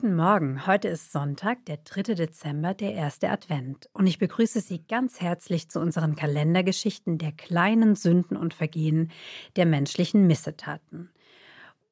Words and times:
Guten 0.00 0.16
Morgen, 0.16 0.66
heute 0.66 0.88
ist 0.88 1.12
Sonntag, 1.12 1.66
der 1.66 1.76
3. 1.76 2.14
Dezember, 2.14 2.72
der 2.72 2.94
erste 2.94 3.28
Advent. 3.28 3.90
Und 3.92 4.06
ich 4.06 4.18
begrüße 4.18 4.62
Sie 4.62 4.82
ganz 4.86 5.20
herzlich 5.20 5.68
zu 5.68 5.78
unseren 5.78 6.16
Kalendergeschichten 6.16 7.18
der 7.18 7.32
kleinen 7.32 7.94
Sünden 7.96 8.34
und 8.34 8.54
Vergehen 8.54 9.10
der 9.56 9.66
menschlichen 9.66 10.26
Missetaten. 10.26 11.10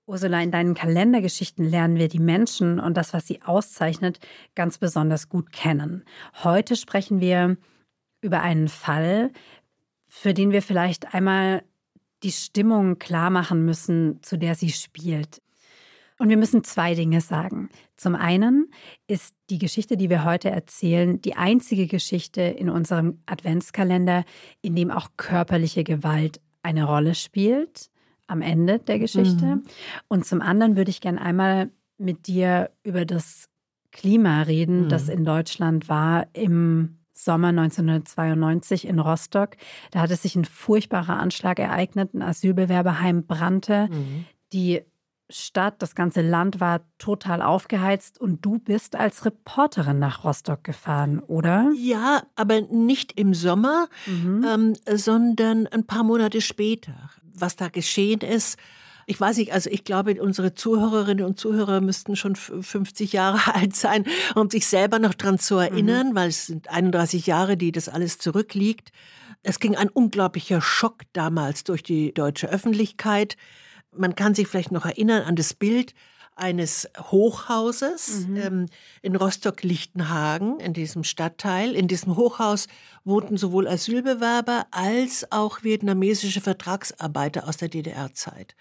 Ursula, 0.07 0.41
in 0.41 0.51
deinen 0.51 0.73
Kalendergeschichten 0.73 1.69
lernen 1.69 1.97
wir 1.97 2.09
die 2.09 2.19
Menschen 2.19 2.81
und 2.81 2.97
das, 2.97 3.13
was 3.13 3.27
sie 3.27 3.43
auszeichnet, 3.43 4.21
ganz 4.55 4.79
besonders 4.79 5.29
gut 5.29 5.53
kennen. 5.53 6.03
Heute 6.43 6.77
sprechen 6.77 7.21
wir 7.21 7.59
über 8.23 8.41
einen 8.41 8.69
Fall, 8.69 9.33
für 10.07 10.33
den 10.33 10.51
wir 10.51 10.63
vielleicht 10.63 11.13
einmal 11.13 11.63
die 12.23 12.33
Stimmung 12.33 12.99
klar 12.99 13.29
machen 13.29 13.67
müssen, 13.67 14.23
zu 14.23 14.39
der 14.39 14.55
sie 14.55 14.71
spielt. 14.71 15.43
Und 16.19 16.29
wir 16.29 16.37
müssen 16.37 16.65
zwei 16.65 16.95
Dinge 16.95 17.21
sagen. 17.21 17.69
Zum 17.97 18.15
einen 18.15 18.71
ist 19.07 19.35
die 19.51 19.59
Geschichte, 19.59 19.97
die 19.97 20.11
wir 20.11 20.25
heute 20.25 20.51
erzählen, 20.51 21.21
die 21.21 21.37
einzige 21.37 21.87
Geschichte 21.87 22.43
in 22.43 22.69
unserem 22.69 23.21
Adventskalender, 23.27 24.25
in 24.61 24.75
dem 24.75 24.91
auch 24.91 25.11
körperliche 25.17 25.85
Gewalt 25.85 26.41
eine 26.63 26.85
Rolle 26.85 27.15
spielt, 27.15 27.89
am 28.27 28.43
Ende 28.43 28.79
der 28.81 28.99
Geschichte. 28.99 29.45
Mhm. 29.47 29.63
Und 30.09 30.27
zum 30.27 30.43
anderen 30.43 30.77
würde 30.77 30.91
ich 30.91 31.01
gerne 31.01 31.21
einmal 31.21 31.71
mit 31.99 32.27
dir 32.27 32.71
über 32.83 33.05
das 33.05 33.49
Klima 33.91 34.43
reden, 34.43 34.85
mhm. 34.85 34.89
das 34.89 35.09
in 35.09 35.25
Deutschland 35.25 35.89
war 35.89 36.27
im 36.33 36.99
Sommer 37.15 37.49
1992 37.49 38.87
in 38.87 38.99
Rostock. 38.99 39.57
Da 39.91 40.01
hat 40.01 40.11
es 40.11 40.23
sich 40.23 40.37
ein 40.37 40.45
furchtbarer 40.45 41.19
Anschlag 41.19 41.59
ereignet, 41.59 42.15
ein 42.15 42.23
Asylbewerberheim 42.23 43.27
brannte. 43.27 43.89
Mhm. 43.91 44.25
Die 44.53 44.83
Stadt, 45.31 45.83
das 45.83 45.95
ganze 45.95 46.23
Land 46.23 46.61
war 46.61 46.81
total 46.99 47.43
aufgeheizt 47.43 48.19
und 48.21 48.45
du 48.45 48.59
bist 48.59 48.97
als 48.97 49.25
Reporterin 49.25 49.99
nach 49.99 50.25
Rostock 50.25 50.65
gefahren, 50.65 51.19
oder? 51.19 51.71
Ja, 51.77 52.23
aber 52.35 52.63
nicht 52.63 53.13
im 53.19 53.35
Sommer, 53.35 53.89
mhm. 54.07 54.47
ähm, 54.49 54.73
sondern 54.97 55.67
ein 55.67 55.87
paar 55.87 56.05
Monate 56.05 56.41
später. 56.41 57.11
Was 57.35 57.57
da 57.57 57.69
geschehen 57.69 58.21
ist, 58.21 58.59
ich 59.11 59.19
weiß 59.19 59.39
nicht, 59.39 59.55
also 59.55 59.71
ich 59.71 59.85
glaube, 59.85 60.21
unsere 60.21 60.55
Zuhörerinnen 60.55 61.25
und 61.25 61.41
Zuhörer 61.41 61.81
müssten 61.81 62.15
schon 62.15 62.37
50 62.37 63.15
Jahre 63.15 63.39
alt 63.55 63.75
sein, 63.75 64.05
um 64.35 64.51
sich 64.51 64.67
selber 64.67 64.99
noch 64.99 65.15
dran 65.15 65.39
zu 65.39 65.57
erinnern, 65.57 66.11
mhm. 66.11 66.15
weil 66.15 66.29
es 66.29 66.47
sind 66.47 66.69
31 66.69 67.27
Jahre, 67.27 67.57
die 67.57 67.73
das 67.73 67.89
alles 67.89 68.19
zurückliegt. 68.19 68.93
Es 69.43 69.61
ging 69.61 69.77
ein 69.77 69.89
unglaublicher 69.89 70.61
Schock 70.61 71.03
damals 71.15 71.65
durch 71.65 71.83
die 71.83 72.13
deutsche 72.13 72.51
Öffentlichkeit. 72.51 73.37
Man 73.99 74.15
kann 74.15 74.35
sich 74.35 74.49
vielleicht 74.49 74.73
noch 74.73 74.87
erinnern 74.87 75.23
an 75.23 75.37
das 75.37 75.55
Bild 75.55 75.95
eines 76.39 76.89
Hochhauses 77.11 78.27
mhm. 78.27 78.37
ähm, 78.37 78.67
in 79.03 79.17
Rostock-Lichtenhagen, 79.17 80.61
in 80.61 80.73
diesem 80.73 81.05
Stadtteil. 81.05 81.75
In 81.75 81.89
diesem 81.89 82.17
Hochhaus 82.17 82.69
wohnten 83.05 83.37
sowohl 83.37 83.67
Asylbewerber 83.67 84.67
als 84.71 85.31
auch 85.33 85.63
vietnamesische 85.63 86.41
Vertragsarbeiter 86.41 87.49
aus 87.49 87.57
der 87.57 87.69
DDR-Zeit. 87.69 88.55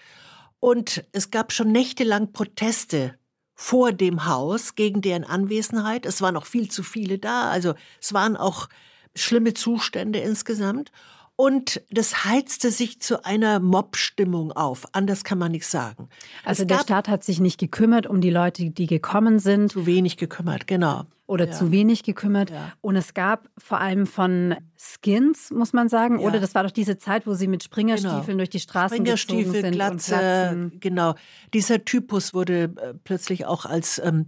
Und 0.59 1.05
es 1.11 1.29
gab 1.29 1.53
schon 1.53 1.71
nächtelang 1.71 2.33
Proteste 2.33 3.15
vor 3.53 3.91
dem 3.91 4.25
Haus 4.25 4.75
gegen 4.75 5.01
deren 5.01 5.23
Anwesenheit. 5.23 6.05
Es 6.05 6.21
waren 6.21 6.37
auch 6.37 6.45
viel 6.45 6.69
zu 6.69 6.83
viele 6.83 7.19
da, 7.19 7.49
also 7.49 7.73
es 8.01 8.13
waren 8.13 8.35
auch 8.35 8.69
schlimme 9.15 9.53
Zustände 9.53 10.19
insgesamt. 10.19 10.91
Und 11.39 11.83
das 11.91 12.25
heizte 12.25 12.71
sich 12.71 12.99
zu 12.99 13.23
einer 13.23 13.59
Mob-Stimmung 13.59 14.51
auf. 14.53 14.87
Anders 14.93 15.23
kann 15.23 15.37
man 15.37 15.51
nicht 15.51 15.67
sagen. 15.67 16.09
Also 16.43 16.65
der 16.65 16.79
Staat 16.79 17.07
hat 17.07 17.23
sich 17.23 17.39
nicht 17.39 17.59
gekümmert 17.59 18.07
um 18.07 18.21
die 18.21 18.31
Leute, 18.31 18.71
die 18.71 18.87
gekommen 18.87 19.37
sind. 19.37 19.71
Zu 19.71 19.85
wenig 19.85 20.17
gekümmert, 20.17 20.65
genau. 20.65 21.03
Oder 21.27 21.45
ja. 21.45 21.51
zu 21.51 21.71
wenig 21.71 22.01
gekümmert. 22.01 22.49
Ja. 22.49 22.73
Und 22.81 22.95
es 22.95 23.13
gab 23.13 23.49
vor 23.55 23.79
allem 23.79 24.07
von 24.07 24.55
Skins, 24.77 25.51
muss 25.51 25.73
man 25.73 25.89
sagen. 25.89 26.19
Ja. 26.19 26.25
Oder 26.25 26.39
das 26.39 26.55
war 26.55 26.63
doch 26.63 26.71
diese 26.71 26.97
Zeit, 26.97 27.27
wo 27.27 27.35
sie 27.35 27.47
mit 27.47 27.63
Springerstiefeln 27.63 28.25
genau. 28.25 28.37
durch 28.37 28.49
die 28.49 28.59
Straßen 28.59 29.03
gezogen 29.03 29.51
sind. 29.51 29.71
Glatze, 29.73 30.71
genau. 30.79 31.13
Dieser 31.53 31.85
Typus 31.85 32.33
wurde 32.33 32.63
äh, 32.63 32.93
plötzlich 33.03 33.45
auch 33.45 33.65
als 33.65 34.01
ähm, 34.03 34.25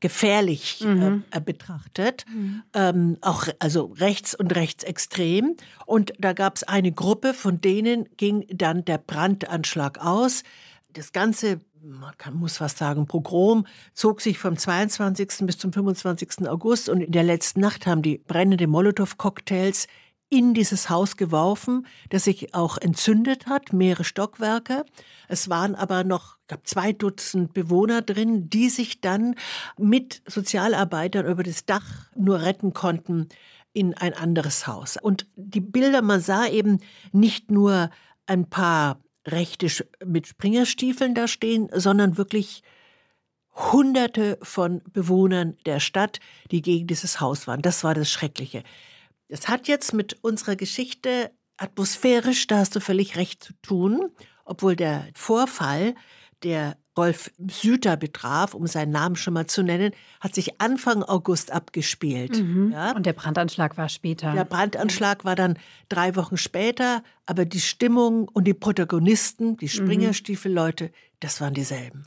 gefährlich 0.00 0.82
äh, 0.82 0.86
mhm. 0.86 1.24
äh, 1.30 1.40
betrachtet, 1.40 2.24
mhm. 2.32 2.62
ähm, 2.74 3.16
auch 3.22 3.48
also 3.58 3.94
rechts 3.98 4.34
und 4.34 4.54
rechtsextrem. 4.54 5.56
Und 5.86 6.12
da 6.18 6.32
gab 6.32 6.56
es 6.56 6.64
eine 6.64 6.92
Gruppe, 6.92 7.34
von 7.34 7.60
denen 7.60 8.08
ging 8.16 8.46
dann 8.48 8.84
der 8.84 8.98
Brandanschlag 8.98 9.98
aus. 9.98 10.42
Das 10.92 11.12
ganze 11.12 11.60
man 11.86 12.16
kann, 12.18 12.34
muss 12.34 12.60
was 12.60 12.76
sagen, 12.76 13.06
Pogrom 13.06 13.64
zog 13.94 14.20
sich 14.20 14.38
vom 14.38 14.56
22. 14.56 15.28
bis 15.42 15.56
zum 15.58 15.72
25. 15.72 16.48
August 16.48 16.88
und 16.88 17.00
in 17.00 17.12
der 17.12 17.22
letzten 17.22 17.60
Nacht 17.60 17.86
haben 17.86 18.02
die 18.02 18.18
brennende 18.18 18.66
Molotow-Cocktails 18.66 19.86
in 20.28 20.54
dieses 20.54 20.90
Haus 20.90 21.16
geworfen, 21.16 21.86
das 22.10 22.24
sich 22.24 22.54
auch 22.54 22.78
entzündet 22.78 23.46
hat, 23.46 23.72
mehrere 23.72 24.04
Stockwerke. 24.04 24.84
Es 25.28 25.48
waren 25.48 25.74
aber 25.74 26.04
noch 26.04 26.36
gab 26.48 26.66
zwei 26.66 26.92
Dutzend 26.92 27.54
Bewohner 27.54 28.02
drin, 28.02 28.48
die 28.48 28.68
sich 28.68 29.00
dann 29.00 29.34
mit 29.78 30.22
Sozialarbeitern 30.26 31.26
über 31.26 31.42
das 31.42 31.64
Dach 31.64 32.10
nur 32.14 32.42
retten 32.42 32.72
konnten 32.72 33.28
in 33.72 33.94
ein 33.94 34.14
anderes 34.14 34.66
Haus. 34.66 34.96
Und 35.00 35.26
die 35.36 35.60
Bilder, 35.60 36.02
man 36.02 36.20
sah 36.20 36.46
eben 36.46 36.80
nicht 37.12 37.50
nur 37.50 37.90
ein 38.26 38.48
paar 38.48 39.00
Rechte 39.26 39.68
mit 40.04 40.26
Springerstiefeln 40.26 41.14
da 41.14 41.28
stehen, 41.28 41.68
sondern 41.72 42.16
wirklich 42.16 42.62
Hunderte 43.54 44.38
von 44.42 44.82
Bewohnern 44.92 45.56
der 45.66 45.80
Stadt, 45.80 46.20
die 46.50 46.62
gegen 46.62 46.86
dieses 46.86 47.20
Haus 47.20 47.46
waren. 47.46 47.62
Das 47.62 47.84
war 47.84 47.94
das 47.94 48.10
Schreckliche. 48.10 48.62
Es 49.28 49.48
hat 49.48 49.68
jetzt 49.68 49.92
mit 49.92 50.22
unserer 50.22 50.56
Geschichte 50.56 51.32
atmosphärisch, 51.56 52.46
da 52.46 52.58
hast 52.58 52.76
du 52.76 52.80
völlig 52.80 53.16
recht 53.16 53.42
zu 53.42 53.52
tun, 53.62 54.10
obwohl 54.44 54.76
der 54.76 55.08
Vorfall, 55.14 55.94
der 56.42 56.76
Rolf 56.96 57.30
Süter 57.50 57.96
betraf, 57.96 58.54
um 58.54 58.66
seinen 58.66 58.92
Namen 58.92 59.16
schon 59.16 59.34
mal 59.34 59.46
zu 59.46 59.62
nennen, 59.62 59.92
hat 60.20 60.34
sich 60.34 60.60
Anfang 60.60 61.02
August 61.02 61.52
abgespielt. 61.52 62.42
Mhm. 62.42 62.72
Ja? 62.72 62.92
Und 62.92 63.06
der 63.06 63.12
Brandanschlag 63.12 63.76
war 63.76 63.88
später. 63.88 64.32
Der 64.32 64.44
Brandanschlag 64.44 65.24
war 65.24 65.36
dann 65.36 65.58
drei 65.88 66.16
Wochen 66.16 66.36
später, 66.36 67.02
aber 67.26 67.44
die 67.44 67.60
Stimmung 67.60 68.28
und 68.28 68.44
die 68.44 68.54
Protagonisten, 68.54 69.56
die 69.56 69.66
mhm. 69.66 69.70
Springerstiefelleute, 69.70 70.90
das 71.20 71.40
waren 71.40 71.54
dieselben. 71.54 72.04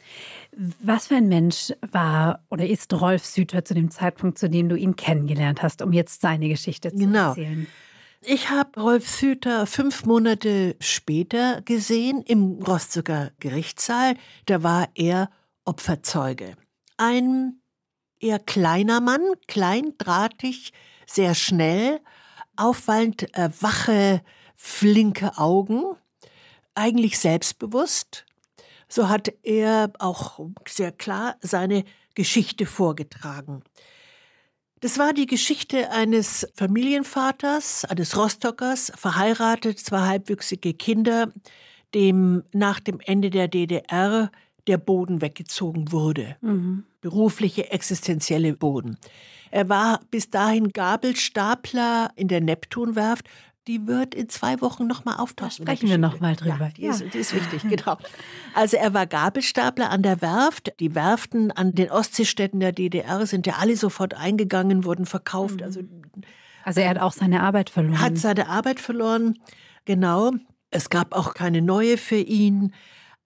Was 0.81 1.07
für 1.07 1.15
ein 1.15 1.27
Mensch 1.27 1.73
war 1.91 2.43
oder 2.49 2.67
ist 2.67 2.93
Rolf 2.93 3.25
Süter 3.25 3.65
zu 3.65 3.73
dem 3.73 3.91
Zeitpunkt, 3.91 4.37
zu 4.37 4.49
dem 4.49 4.69
du 4.69 4.75
ihn 4.75 4.95
kennengelernt 4.95 5.61
hast, 5.61 5.81
um 5.81 5.93
jetzt 5.93 6.21
seine 6.21 6.47
Geschichte 6.47 6.91
zu 6.91 6.97
genau. 6.97 7.29
erzählen? 7.29 7.67
Ich 8.21 8.49
habe 8.49 8.81
Rolf 8.81 9.07
Süter 9.07 9.65
fünf 9.65 10.05
Monate 10.05 10.75
später 10.81 11.61
gesehen 11.61 12.21
im 12.23 12.61
Rostocker 12.61 13.31
Gerichtssaal. 13.39 14.15
Da 14.45 14.61
war 14.61 14.89
er 14.93 15.29
Opferzeuge. 15.63 16.57
Ein 16.97 17.61
eher 18.19 18.39
kleiner 18.39 18.99
Mann, 18.99 19.21
kleindrahtig, 19.47 20.73
sehr 21.07 21.33
schnell, 21.33 22.01
auffallend 22.57 23.33
äh, 23.37 23.49
wache, 23.61 24.21
flinke 24.53 25.37
Augen, 25.37 25.83
eigentlich 26.75 27.19
selbstbewusst. 27.19 28.25
So 28.89 29.07
hat 29.07 29.31
er 29.43 29.93
auch 29.97 30.41
sehr 30.67 30.91
klar 30.91 31.37
seine 31.39 31.85
Geschichte 32.15 32.65
vorgetragen. 32.65 33.63
Das 34.81 34.97
war 34.97 35.13
die 35.13 35.25
Geschichte 35.25 35.91
eines 35.91 36.47
Familienvaters, 36.55 37.85
eines 37.85 38.15
Rostockers, 38.15 38.91
verheiratet, 38.95 39.79
zwei 39.79 40.07
halbwüchsige 40.07 40.73
Kinder, 40.73 41.31
dem 41.93 42.43
nach 42.53 42.79
dem 42.79 42.99
Ende 43.01 43.29
der 43.29 43.47
DDR 43.47 44.31
der 44.67 44.77
Boden 44.77 45.21
weggezogen 45.21 45.91
wurde. 45.91 46.37
Mhm. 46.41 46.85
Berufliche, 47.01 47.71
existenzielle 47.71 48.53
Boden. 48.53 48.97
Er 49.51 49.67
war 49.67 50.01
bis 50.11 50.29
dahin 50.29 50.69
Gabelstapler 50.69 52.11
in 52.15 52.27
der 52.27 52.41
Neptunwerft 52.41 53.27
die 53.69 53.85
wird 53.85 54.15
in 54.15 54.29
zwei 54.29 54.61
Wochen 54.61 54.87
nochmal 54.87 55.17
auftauchen. 55.17 55.63
Da 55.63 55.73
sprechen 55.73 55.89
wir 55.89 55.99
nochmal 55.99 56.35
drüber. 56.35 56.57
Ja, 56.59 56.69
die, 56.75 56.81
ja. 56.81 56.91
Ist, 56.91 57.13
die 57.13 57.19
ist 57.19 57.35
wichtig, 57.35 57.61
genau. 57.69 57.99
Also 58.55 58.77
er 58.77 58.95
war 58.95 59.05
Gabelstapler 59.05 59.91
an 59.91 60.01
der 60.01 60.23
Werft. 60.23 60.73
Die 60.79 60.95
Werften 60.95 61.51
an 61.51 61.75
den 61.75 61.91
Ostseestädten 61.91 62.59
der 62.59 62.71
DDR 62.71 63.27
sind 63.27 63.45
ja 63.45 63.57
alle 63.59 63.77
sofort 63.77 64.15
eingegangen, 64.15 64.85
wurden 64.85 65.05
verkauft. 65.05 65.57
Mhm. 65.57 65.63
Also, 65.63 65.81
also 66.63 66.81
er 66.81 66.89
hat 66.89 66.97
auch 66.97 67.13
seine 67.13 67.43
Arbeit 67.43 67.69
verloren. 67.69 68.01
Hat 68.01 68.17
seine 68.17 68.49
Arbeit 68.49 68.79
verloren, 68.79 69.37
genau. 69.85 70.31
Es 70.71 70.89
gab 70.89 71.13
auch 71.13 71.35
keine 71.35 71.61
neue 71.61 71.97
für 71.97 72.15
ihn. 72.15 72.73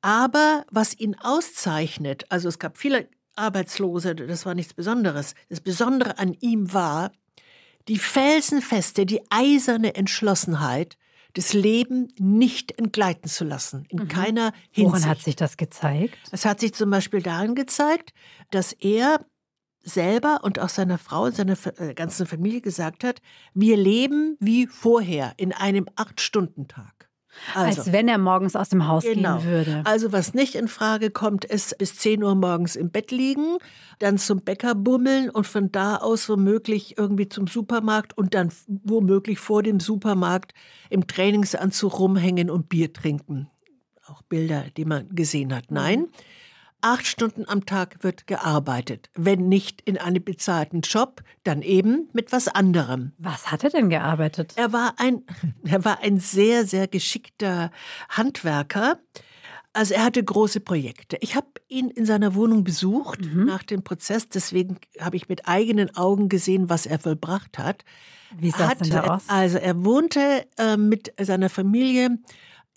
Aber 0.02 0.66
was 0.70 1.00
ihn 1.00 1.16
auszeichnet, 1.22 2.26
also 2.28 2.50
es 2.50 2.60
gab 2.60 2.78
viele 2.78 3.08
Arbeitslose, 3.38 4.14
das 4.14 4.46
war 4.46 4.56
nichts 4.56 4.74
Besonderes. 4.74 5.36
Das 5.48 5.62
Besondere 5.62 6.20
an 6.20 6.36
ihm 6.42 6.74
war, 6.74 7.14
die 7.88 7.98
felsenfeste, 7.98 9.06
die 9.06 9.22
eiserne 9.30 9.96
Entschlossenheit, 9.96 10.98
das 11.34 11.54
Leben 11.54 12.14
nicht 12.20 12.78
entgleiten 12.78 13.28
zu 13.28 13.44
lassen, 13.44 13.86
in 13.90 14.00
mhm. 14.00 14.08
keiner 14.08 14.54
Hinsicht. 14.72 15.04
Woran 15.04 15.10
hat 15.10 15.22
sich 15.22 15.36
das 15.36 15.58
gezeigt? 15.58 16.18
Es 16.32 16.46
hat 16.46 16.60
sich 16.60 16.74
zum 16.74 16.90
Beispiel 16.90 17.22
darin 17.22 17.56
gezeigt, 17.56 18.14
dass 18.52 18.74
er 18.74 19.26
selber 19.82 20.42
und 20.44 20.60
auch 20.60 20.70
seiner 20.70 20.98
Frau 20.98 21.24
und 21.24 21.36
seiner 21.36 21.58
äh, 21.78 21.94
ganzen 21.94 22.26
Familie 22.26 22.62
gesagt 22.62 23.04
hat, 23.04 23.22
wir 23.54 23.76
leben 23.76 24.38
wie 24.40 24.68
vorher 24.68 25.34
in 25.38 25.52
einem 25.52 25.88
Acht-Stunden-Tag. 25.96 27.10
Also, 27.56 27.82
Als 27.82 27.92
wenn 27.92 28.08
er 28.08 28.18
morgens 28.18 28.56
aus 28.56 28.70
dem 28.70 28.88
Haus 28.88 29.04
genau. 29.04 29.38
gehen 29.38 29.46
würde. 29.46 29.82
Also 29.86 30.12
was 30.12 30.34
nicht 30.34 30.56
in 30.56 30.68
Frage 30.68 31.12
kommt, 31.12 31.46
ist 31.46 31.78
bis 31.78 31.96
10 31.98 32.24
Uhr 32.24 32.36
morgens 32.36 32.76
im 32.76 32.90
Bett 32.90 33.12
liegen, 33.12 33.58
dann 34.00 34.18
zum 34.18 34.42
Bäcker 34.42 34.76
bummeln 34.76 35.30
und 35.30 35.46
von 35.46 35.72
da 35.72 35.98
aus 35.98 36.30
womöglich 36.30 36.98
irgendwie 36.98 37.30
zum 37.30 37.48
Supermarkt 37.48 38.18
und 38.18 38.34
dann 38.34 38.50
womöglich 38.68 39.40
vor 39.40 39.64
dem 39.64 39.80
Supermarkt 39.80 40.54
im 40.90 41.08
Trainingsanzug 41.08 42.00
rumhängen 42.00 42.50
und 42.50 42.70
Bier 42.70 42.94
trinken. 42.94 43.50
Auch 44.06 44.22
Bilder, 44.24 44.66
die 44.76 44.86
man 44.86 45.10
gesehen 45.10 45.56
hat. 45.56 45.72
Nein, 45.72 46.02
mhm. 46.02 46.10
Acht 46.84 47.08
Stunden 47.08 47.48
am 47.48 47.66
Tag 47.66 48.04
wird 48.04 48.28
gearbeitet. 48.28 49.10
Wenn 49.16 49.48
nicht 49.48 49.82
in 49.82 49.98
einem 49.98 50.22
bezahlten 50.22 50.82
Job, 50.82 51.24
dann 51.46 51.62
eben 51.62 52.10
mit 52.12 52.34
was 52.34 52.50
anderem. 52.50 53.14
Was 53.18 53.50
hat 53.52 53.64
er 53.64 53.70
denn 53.70 53.90
gearbeitet? 53.90 54.52
Er 54.58 54.74
war 54.74 54.96
ein, 54.98 55.24
er 55.64 55.86
war 55.86 56.02
ein 56.02 56.20
sehr, 56.20 56.66
sehr 56.66 56.90
geschickter 56.90 57.72
Handwerker. 58.10 59.00
Also 59.72 59.94
er 59.94 60.04
hatte 60.04 60.22
große 60.22 60.60
Projekte. 60.60 61.18
Ich 61.22 61.38
habe 61.38 61.48
ihn 61.70 61.90
in 61.90 62.06
seiner 62.06 62.36
Wohnung 62.36 62.66
besucht 62.66 63.22
mhm. 63.22 63.46
nach 63.46 63.64
dem 63.64 63.84
Prozess, 63.84 64.28
deswegen 64.28 64.78
habe 65.00 65.16
ich 65.16 65.30
mit 65.30 65.48
eigenen 65.48 65.96
Augen 65.96 66.28
gesehen, 66.28 66.70
was 66.70 66.86
er 66.86 67.00
vollbracht 67.00 67.58
hat. 67.58 67.86
Wie 68.38 68.52
sah 68.52 68.74
es 68.74 68.80
denn 68.80 68.90
da 68.90 69.04
aus? 69.16 69.24
Also 69.28 69.58
er 69.58 69.86
wohnte 69.86 70.46
äh, 70.58 70.76
mit 70.76 71.14
seiner 71.18 71.50
Familie 71.50 72.18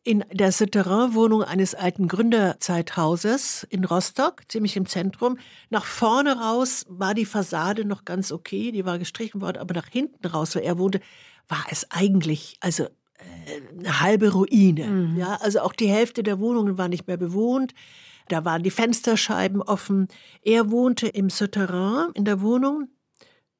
in 0.07 0.25
der 0.33 0.53
Souterrain-Wohnung 0.53 1.43
eines 1.43 1.75
alten 1.75 2.07
Gründerzeithauses 2.07 3.67
in 3.71 3.85
Rostock, 3.85 4.43
ziemlich 4.47 4.77
im 4.77 4.87
Zentrum. 4.87 5.37
Nach 5.69 5.85
vorne 5.85 6.39
raus 6.39 6.87
war 6.89 7.13
die 7.13 7.25
Fassade 7.25 7.85
noch 7.85 8.05
ganz 8.05 8.31
okay, 8.31 8.71
die 8.71 8.85
war 8.85 9.01
gestrichen 9.01 9.41
worden, 9.41 9.59
aber 9.59 9.75
nach 9.75 9.89
hinten 9.89 10.25
raus, 10.29 10.55
wo 10.55 10.61
er 10.61 10.79
wohnte, 10.79 11.01
war 11.49 11.65
es 11.71 11.91
eigentlich, 11.91 12.57
also 12.61 12.85
äh, 12.85 12.89
eine 13.81 14.01
halbe 14.01 14.33
Ruine. 14.33 14.87
Mhm. 14.87 15.17
Ja, 15.19 15.39
also 15.41 15.61
auch 15.61 15.73
die 15.73 15.89
Hälfte 15.89 16.23
der 16.23 16.39
Wohnungen 16.39 16.79
war 16.79 16.87
nicht 16.87 17.09
mehr 17.09 17.17
bewohnt. 17.17 17.75
Da 18.29 18.45
waren 18.45 18.63
die 18.63 18.71
Fensterscheiben 18.71 19.61
offen. 19.61 20.07
Er 20.43 20.71
wohnte 20.71 21.09
im 21.09 21.31
Souterrain 21.31 22.13
in 22.15 22.25
der 22.25 22.41
Wohnung. 22.41 22.89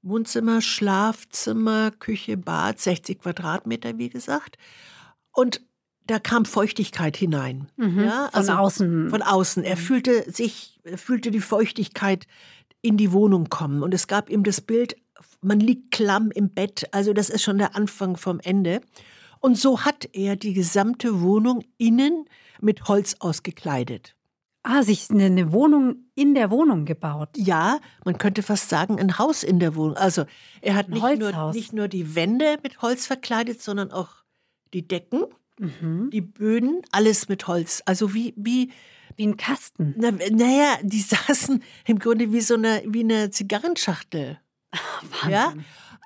Wohnzimmer, 0.03 0.61
Schlafzimmer, 0.61 1.91
Küche, 1.91 2.37
Bad, 2.37 2.79
60 2.79 3.19
Quadratmeter, 3.19 3.99
wie 3.99 4.11
gesagt. 4.11 4.59
Und 5.33 5.61
da 6.07 6.19
kam 6.19 6.45
Feuchtigkeit 6.45 7.17
hinein. 7.17 7.69
Mhm, 7.77 8.05
ja, 8.05 8.29
also 8.33 8.53
von 8.53 8.61
außen. 8.61 9.11
Von 9.11 9.23
außen. 9.23 9.65
Er 9.65 9.77
fühlte 9.77 10.31
sich, 10.31 10.81
er 10.85 10.99
fühlte 10.99 11.31
die 11.31 11.41
Feuchtigkeit 11.41 12.27
in 12.83 12.97
die 12.97 13.13
Wohnung 13.13 13.49
kommen. 13.49 13.83
Und 13.83 13.93
es 13.95 14.07
gab 14.07 14.31
ihm 14.31 14.45
das 14.45 14.61
Bild, 14.61 14.97
man 15.41 15.61
liegt 15.61 15.91
klamm 15.91 16.31
im 16.31 16.51
Bett. 16.51 16.89
Also 16.93 17.13
das 17.13 17.31
ist 17.31 17.43
schon 17.43 17.59
der 17.59 17.75
Anfang 17.75 18.17
vom 18.17 18.41
Ende. 18.41 18.81
Und 19.41 19.59
so 19.59 19.85
hat 19.85 20.09
er 20.13 20.37
die 20.37 20.55
gesamte 20.55 21.21
Wohnung 21.21 21.63
innen 21.79 22.25
mit 22.61 22.89
Holz 22.89 23.17
ausgekleidet. 23.19 24.15
Ah, 24.63 24.83
sich 24.83 25.11
eine 25.11 25.53
Wohnung 25.53 26.07
in 26.17 26.35
der 26.35 26.51
Wohnung 26.51 26.87
gebaut. 26.87 27.29
Ja, 27.37 27.79
man 28.05 28.19
könnte 28.19 28.43
fast 28.43 28.69
sagen, 28.69 28.99
ein 28.99 29.17
Haus 29.19 29.45
in 29.45 29.61
der 29.61 29.77
Wohnung. 29.77 29.97
Also 29.97 30.25
er 30.61 30.75
hat 30.75 30.89
nicht 30.89 31.19
nur, 31.19 31.53
nicht 31.53 31.73
nur 31.73 31.87
die 31.87 32.17
Wände 32.17 32.59
mit 32.65 32.83
Holz 32.83 33.07
verkleidet, 33.07 33.63
sondern 33.63 33.93
auch 33.93 34.09
die 34.75 34.87
Decken 34.87 35.23
Mhm. 35.59 36.11
Die 36.11 36.21
Böden, 36.21 36.83
alles 36.93 37.29
mit 37.29 37.47
Holz. 37.47 37.83
Also 37.87 38.15
wie, 38.15 38.35
wie, 38.37 38.71
wie 39.17 39.27
ein 39.27 39.37
Kasten. 39.37 39.95
Na, 39.97 40.11
naja, 40.11 40.79
die 40.83 41.01
saßen 41.01 41.63
im 41.87 41.99
Grunde 41.99 42.33
wie 42.33 42.41
so 42.41 42.55
eine, 42.55 42.83
wie 42.87 43.01
eine 43.01 43.31
Zigarrenschachtel. 43.31 44.39
Wahnsinn. 45.03 45.31
Ja? 45.31 45.53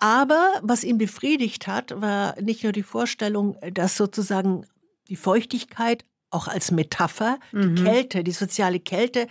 Aber 0.01 0.61
was 0.63 0.83
ihn 0.83 0.99
befriedigt 0.99 1.67
hat, 1.67 2.01
war 2.01 2.41
nicht 2.41 2.63
nur 2.63 2.73
die 2.73 2.83
Vorstellung, 2.83 3.57
dass 3.73 3.97
sozusagen 3.97 4.67
die 5.09 5.17
Feuchtigkeit 5.17 6.07
auch 6.31 6.49
als 6.49 6.71
Metapher, 6.71 7.39
mhm. 7.53 7.77
die 7.77 7.83
Kälte, 7.83 8.25
die 8.25 8.33
soziale 8.33 8.81
Kälte 8.81 9.27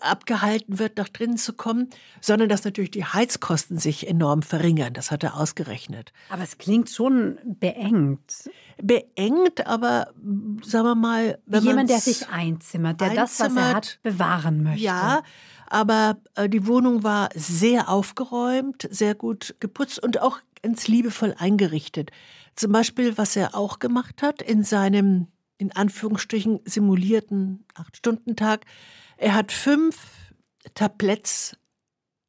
abgehalten 0.00 0.78
wird, 0.78 0.96
nach 0.96 1.08
drinnen 1.08 1.36
zu 1.36 1.52
kommen, 1.52 1.90
sondern 2.20 2.48
dass 2.48 2.64
natürlich 2.64 2.90
die 2.90 3.04
Heizkosten 3.04 3.78
sich 3.78 4.08
enorm 4.08 4.42
verringern. 4.42 4.92
Das 4.92 5.10
hat 5.10 5.22
er 5.24 5.36
ausgerechnet. 5.36 6.12
Aber 6.28 6.42
es 6.42 6.58
klingt 6.58 6.90
schon 6.90 7.38
beengt. 7.44 8.50
Beengt, 8.82 9.66
aber 9.66 10.12
sagen 10.62 10.86
wir 10.86 10.94
mal, 10.94 11.38
wenn 11.46 11.62
Wie 11.62 11.68
jemand, 11.68 11.90
der 11.90 12.00
sich 12.00 12.28
einzimmert, 12.28 13.00
der 13.00 13.10
einzimmert, 13.10 13.28
das, 13.28 13.40
was 13.40 13.56
er 13.56 13.74
hat, 13.74 13.98
bewahren 14.02 14.62
möchte. 14.62 14.84
Ja, 14.84 15.22
aber 15.68 16.18
äh, 16.34 16.48
die 16.48 16.66
Wohnung 16.66 17.02
war 17.02 17.28
sehr 17.34 17.88
aufgeräumt, 17.88 18.88
sehr 18.90 19.14
gut 19.14 19.56
geputzt 19.60 20.02
und 20.02 20.20
auch 20.20 20.38
ganz 20.62 20.88
liebevoll 20.88 21.34
eingerichtet. 21.38 22.10
Zum 22.54 22.72
Beispiel, 22.72 23.18
was 23.18 23.36
er 23.36 23.54
auch 23.54 23.78
gemacht 23.78 24.22
hat 24.22 24.42
in 24.42 24.64
seinem 24.64 25.28
in 25.58 25.72
Anführungsstrichen 25.72 26.60
simulierten 26.64 27.64
Acht-Stunden-Tag. 27.74 28.64
Er 29.16 29.34
hat 29.34 29.52
fünf 29.52 29.96
Tabletts 30.74 31.56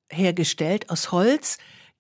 hergestellt 0.10 0.90
aus 0.90 1.12
Holz, 1.12 1.58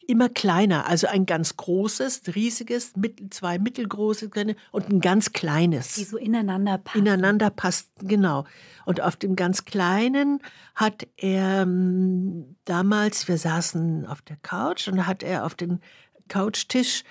immer 0.08 0.30
kleiner, 0.30 0.88
also 0.88 1.08
ein 1.08 1.26
ganz 1.26 1.58
großes, 1.58 2.22
riesiges, 2.34 2.94
zwei 3.30 3.60
mittelgroße 3.60 4.30
und 4.72 4.90
ein 4.90 5.02
ganz 5.02 5.34
kleines. 5.34 5.96
Die 5.96 6.06
so 6.06 6.18
ineinander 6.18 6.78
passen. 6.78 7.00
Ineinander 7.00 7.50
passt, 7.50 7.90
genau. 8.02 8.46
Und 8.86 9.02
auf 9.02 9.18
dem 9.18 9.36
ganz 9.36 9.66
kleinen 9.66 10.40
hat 10.76 11.08
er 11.18 11.64
ähm, 11.64 12.56
damals, 12.64 13.28
wir 13.28 13.38
saßen 13.38 14.06
auf 14.06 14.22
der 14.22 14.38
Couch 14.38 14.88
und 14.88 15.06
hat 15.06 15.24
er 15.24 15.46
auf 15.46 15.56
den 15.56 15.82
Couchtisch 16.30 17.04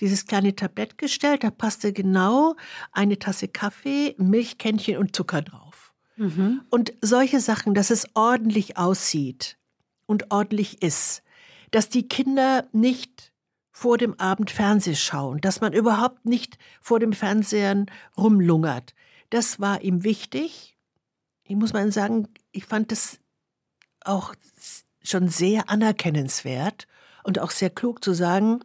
dieses 0.00 0.26
kleine 0.26 0.54
Tablett 0.56 0.98
gestellt. 0.98 1.44
Da 1.44 1.50
passte 1.50 1.92
genau 1.92 2.56
eine 2.92 3.18
Tasse 3.18 3.48
Kaffee, 3.48 4.14
Milchkännchen 4.18 4.96
und 4.96 5.14
Zucker 5.14 5.42
drauf. 5.42 5.92
Mhm. 6.16 6.62
Und 6.70 6.92
solche 7.00 7.40
Sachen, 7.40 7.74
dass 7.74 7.90
es 7.90 8.08
ordentlich 8.14 8.76
aussieht 8.76 9.58
und 10.06 10.30
ordentlich 10.30 10.82
ist. 10.82 11.22
Dass 11.70 11.88
die 11.88 12.06
Kinder 12.08 12.68
nicht 12.72 13.32
vor 13.72 13.98
dem 13.98 14.18
Abend 14.20 14.50
Fernseh 14.52 14.94
schauen, 14.94 15.40
dass 15.40 15.60
man 15.60 15.72
überhaupt 15.72 16.24
nicht 16.24 16.58
vor 16.80 17.00
dem 17.00 17.12
Fernsehen 17.12 17.90
rumlungert. 18.16 18.94
Das 19.30 19.58
war 19.58 19.82
ihm 19.82 20.04
wichtig. 20.04 20.76
Ich 21.42 21.56
muss 21.56 21.72
mal 21.72 21.90
sagen, 21.90 22.28
ich 22.52 22.66
fand 22.66 22.92
das 22.92 23.18
auch 24.04 24.34
schon 25.02 25.28
sehr 25.28 25.68
anerkennenswert 25.68 26.86
und 27.24 27.40
auch 27.40 27.50
sehr 27.50 27.70
klug 27.70 28.04
zu 28.04 28.12
sagen, 28.12 28.60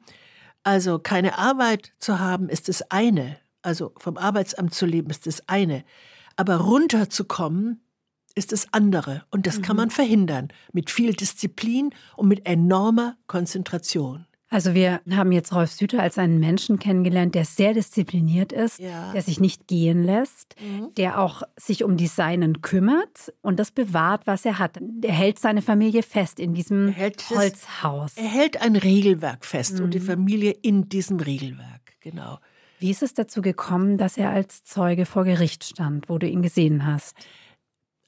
also 0.63 0.99
keine 0.99 1.37
Arbeit 1.37 1.93
zu 1.99 2.19
haben 2.19 2.49
ist 2.49 2.67
das 2.69 2.91
eine, 2.91 3.37
also 3.61 3.93
vom 3.97 4.17
Arbeitsamt 4.17 4.73
zu 4.73 4.85
leben 4.85 5.09
ist 5.09 5.27
das 5.27 5.47
eine, 5.47 5.83
aber 6.35 6.57
runterzukommen 6.57 7.81
ist 8.35 8.51
das 8.51 8.71
andere 8.73 9.25
und 9.31 9.47
das 9.47 9.57
mhm. 9.57 9.61
kann 9.63 9.75
man 9.75 9.89
verhindern 9.89 10.49
mit 10.71 10.89
viel 10.89 11.13
Disziplin 11.13 11.93
und 12.15 12.27
mit 12.27 12.45
enormer 12.45 13.17
Konzentration. 13.27 14.25
Also 14.51 14.73
wir 14.73 15.01
haben 15.11 15.31
jetzt 15.31 15.53
Rolf 15.53 15.71
Süter 15.71 16.01
als 16.01 16.17
einen 16.17 16.39
Menschen 16.39 16.79
kennengelernt, 16.79 17.35
der 17.35 17.45
sehr 17.45 17.73
diszipliniert 17.73 18.51
ist, 18.51 18.79
ja. 18.79 19.11
der 19.13 19.21
sich 19.21 19.39
nicht 19.39 19.67
gehen 19.67 20.03
lässt, 20.03 20.55
mhm. 20.59 20.91
der 20.95 21.19
auch 21.19 21.43
sich 21.55 21.83
um 21.83 21.97
die 21.97 22.07
Seinen 22.07 22.61
kümmert 22.61 23.31
und 23.41 23.59
das 23.59 23.69
bewahrt, 23.69 24.25
was 24.25 24.45
er 24.45 24.57
hat. 24.57 24.79
Er 25.03 25.13
hält 25.13 25.37
seine 25.37 25.61
Familie 25.61 26.01
fest 26.01 26.39
in 26.39 26.55
diesem 26.55 26.95
Holzhaus. 26.97 28.17
Er 28.17 28.23
hält 28.27 28.59
ein 28.59 28.75
Regelwerk 28.75 29.45
fest 29.45 29.77
mhm. 29.77 29.85
und 29.85 29.93
die 29.93 29.99
mhm. 29.99 30.05
Familie 30.05 30.51
in 30.51 30.89
diesem 30.89 31.19
Regelwerk, 31.19 31.93
genau. 31.99 32.39
Wie 32.79 32.89
ist 32.89 33.03
es 33.03 33.13
dazu 33.13 33.41
gekommen, 33.41 33.97
dass 33.97 34.17
er 34.17 34.31
als 34.31 34.63
Zeuge 34.63 35.05
vor 35.05 35.25
Gericht 35.25 35.63
stand, 35.63 36.09
wo 36.09 36.17
du 36.17 36.27
ihn 36.27 36.41
gesehen 36.41 36.87
hast? 36.87 37.15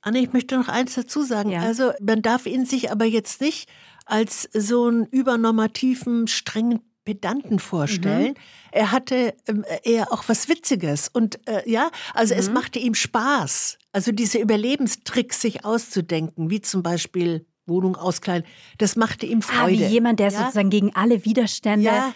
Anne, 0.01 0.19
ich 0.19 0.33
möchte 0.33 0.57
noch 0.57 0.69
eins 0.69 0.95
dazu 0.95 1.21
sagen. 1.21 1.51
Ja. 1.51 1.61
Also 1.61 1.91
man 2.01 2.23
darf 2.23 2.47
ihn 2.47 2.65
sich 2.65 2.89
aber 2.91 3.05
jetzt 3.05 3.41
nicht 3.41 3.69
als 4.11 4.49
so 4.53 4.87
einen 4.87 5.05
übernormativen, 5.05 6.27
strengen 6.27 6.81
Pedanten 7.05 7.59
vorstellen. 7.59 8.31
Mhm. 8.31 8.35
Er 8.71 8.91
hatte 8.91 9.33
ähm, 9.47 9.65
eher 9.83 10.11
auch 10.11 10.25
was 10.27 10.49
Witziges 10.49 11.07
und 11.07 11.39
äh, 11.47 11.67
ja, 11.69 11.89
also 12.13 12.33
mhm. 12.33 12.39
es 12.39 12.49
machte 12.51 12.77
ihm 12.77 12.93
Spaß. 12.93 13.77
Also 13.93 14.11
diese 14.11 14.37
Überlebenstricks 14.37 15.41
sich 15.41 15.65
auszudenken, 15.65 16.49
wie 16.49 16.61
zum 16.61 16.83
Beispiel 16.83 17.45
Wohnung 17.67 17.95
auskleiden, 17.95 18.45
das 18.77 18.97
machte 18.97 19.25
ihm 19.25 19.41
Freude. 19.41 19.85
Ah, 19.85 19.89
wie 19.89 19.93
jemand, 19.93 20.19
der 20.19 20.29
ja? 20.29 20.39
sozusagen 20.39 20.69
gegen 20.69 20.93
alle 20.93 21.23
Widerstände 21.23 21.85
ja. 21.85 22.13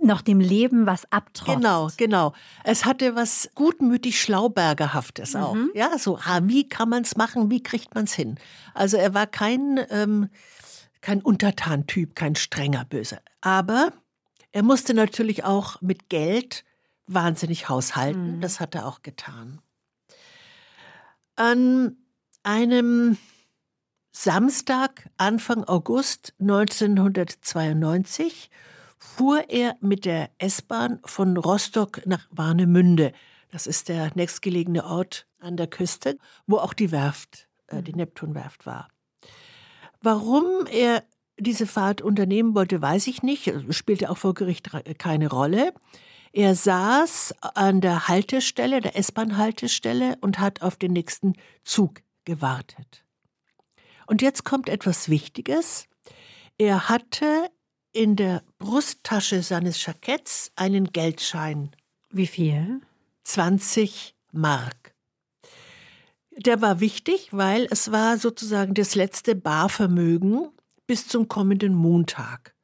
noch 0.00 0.22
dem 0.22 0.40
Leben 0.40 0.84
was 0.84 1.10
abtrotzt. 1.12 1.56
Genau, 1.56 1.88
genau. 1.96 2.32
Es 2.64 2.84
hatte 2.84 3.14
was 3.14 3.48
gutmütig 3.54 4.20
Schlaubergerhaftes 4.20 5.34
mhm. 5.34 5.40
auch. 5.40 5.56
Ja, 5.74 5.96
so, 5.98 6.18
ah, 6.18 6.40
wie 6.42 6.68
kann 6.68 6.88
man 6.88 7.04
es 7.04 7.16
machen, 7.16 7.50
wie 7.50 7.62
kriegt 7.62 7.94
man 7.94 8.04
es 8.04 8.14
hin? 8.14 8.36
Also 8.74 8.96
er 8.96 9.14
war 9.14 9.26
kein 9.26 9.80
ähm, 9.90 10.28
kein 11.06 11.22
Untertantyp, 11.22 12.16
kein 12.16 12.34
strenger 12.34 12.84
Böse. 12.84 13.20
Aber 13.40 13.92
er 14.50 14.64
musste 14.64 14.92
natürlich 14.92 15.44
auch 15.44 15.80
mit 15.80 16.08
Geld 16.08 16.64
wahnsinnig 17.06 17.68
haushalten. 17.68 18.38
Mhm. 18.38 18.40
Das 18.40 18.58
hat 18.58 18.74
er 18.74 18.88
auch 18.88 19.02
getan. 19.02 19.60
An 21.36 21.96
einem 22.42 23.18
Samstag, 24.10 25.08
Anfang 25.16 25.62
August 25.62 26.34
1992, 26.40 28.50
fuhr 28.98 29.48
er 29.48 29.76
mit 29.80 30.06
der 30.06 30.30
S-Bahn 30.38 30.98
von 31.04 31.36
Rostock 31.36 32.04
nach 32.04 32.26
Warnemünde. 32.32 33.12
Das 33.52 33.68
ist 33.68 33.88
der 33.88 34.10
nächstgelegene 34.16 34.84
Ort 34.84 35.28
an 35.38 35.56
der 35.56 35.68
Küste, 35.68 36.18
wo 36.48 36.56
auch 36.56 36.74
die 36.74 36.90
Werft, 36.90 37.46
äh, 37.68 37.80
die 37.80 37.92
mhm. 37.92 37.98
Neptunwerft 37.98 38.66
war. 38.66 38.88
Warum 40.02 40.66
er 40.70 41.02
diese 41.38 41.66
Fahrt 41.66 42.00
unternehmen 42.00 42.54
wollte, 42.54 42.80
weiß 42.80 43.06
ich 43.08 43.22
nicht, 43.22 43.52
spielte 43.70 44.10
auch 44.10 44.16
vor 44.16 44.34
Gericht 44.34 44.70
keine 44.98 45.28
Rolle. 45.28 45.74
Er 46.32 46.54
saß 46.54 47.34
an 47.40 47.80
der 47.80 48.08
Haltestelle, 48.08 48.80
der 48.80 48.96
S-Bahn-Haltestelle 48.96 50.16
und 50.20 50.38
hat 50.38 50.62
auf 50.62 50.76
den 50.76 50.92
nächsten 50.92 51.34
Zug 51.64 52.02
gewartet. 52.24 53.04
Und 54.06 54.22
jetzt 54.22 54.44
kommt 54.44 54.68
etwas 54.68 55.08
Wichtiges. 55.08 55.88
Er 56.58 56.88
hatte 56.88 57.50
in 57.92 58.16
der 58.16 58.42
Brusttasche 58.58 59.42
seines 59.42 59.84
Jacketts 59.84 60.52
einen 60.56 60.92
Geldschein. 60.92 61.70
Wie 62.10 62.26
viel? 62.26 62.82
20 63.24 64.14
Mark. 64.32 64.85
Der 66.36 66.60
war 66.60 66.80
wichtig, 66.80 67.28
weil 67.32 67.66
es 67.70 67.92
war 67.92 68.18
sozusagen 68.18 68.74
das 68.74 68.94
letzte 68.94 69.34
Barvermögen 69.34 70.48
bis 70.86 71.08
zum 71.08 71.28
kommenden 71.28 71.74
Montag. 71.74 72.54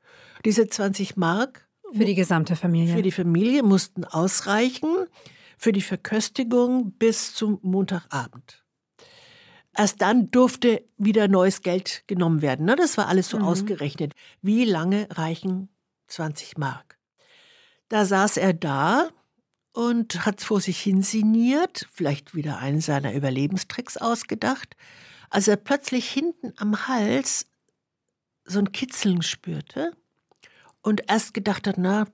Diese 0.44 0.68
20 0.68 1.16
Mark 1.16 1.68
für 1.92 2.04
die 2.04 2.14
gesamte 2.14 2.56
Familie. 2.56 2.94
Für 2.96 3.02
die 3.02 3.12
Familie 3.12 3.62
mussten 3.62 4.04
ausreichen 4.04 5.06
für 5.58 5.72
die 5.72 5.82
Verköstigung 5.82 6.92
bis 6.92 7.34
zum 7.34 7.58
Montagabend. 7.62 8.64
Erst 9.76 10.02
dann 10.02 10.28
durfte 10.30 10.84
wieder 10.98 11.28
neues 11.28 11.62
Geld 11.62 12.02
genommen 12.06 12.42
werden. 12.42 12.66
Ne? 12.66 12.76
Das 12.76 12.98
war 12.98 13.08
alles 13.08 13.28
so 13.28 13.38
mhm. 13.38 13.44
ausgerechnet. 13.44 14.12
Wie 14.42 14.64
lange 14.64 15.06
reichen 15.10 15.68
20 16.08 16.58
Mark? 16.58 16.98
Da 17.88 18.04
saß 18.04 18.38
er 18.38 18.52
da 18.52 19.08
und 19.72 20.26
hat 20.26 20.42
vor 20.42 20.60
sich 20.60 20.80
hin 20.80 21.02
sinniert, 21.02 21.88
vielleicht 21.92 22.34
wieder 22.34 22.58
einen 22.58 22.80
seiner 22.80 23.14
Überlebenstricks 23.14 23.96
ausgedacht, 23.96 24.76
als 25.30 25.48
er 25.48 25.56
plötzlich 25.56 26.10
hinten 26.10 26.52
am 26.58 26.86
Hals 26.88 27.46
so 28.44 28.58
ein 28.58 28.72
Kitzeln 28.72 29.22
spürte 29.22 29.92
und 30.82 31.02
erst 31.08 31.32
gedacht 31.32 31.66
hat, 31.66 31.78
na, 31.78 32.06